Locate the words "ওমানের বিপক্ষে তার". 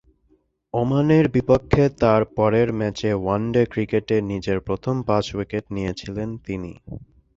0.73-2.21